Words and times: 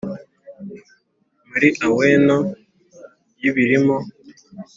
muri 1.49 1.67
æon 1.83 2.29
y'ibirimo! 3.41 3.97